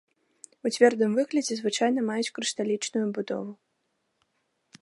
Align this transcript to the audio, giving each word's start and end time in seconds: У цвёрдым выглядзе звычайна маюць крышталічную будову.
У 0.67 0.71
цвёрдым 0.77 1.11
выглядзе 1.19 1.53
звычайна 1.59 1.99
маюць 2.09 2.33
крышталічную 2.39 3.07
будову. 3.19 3.55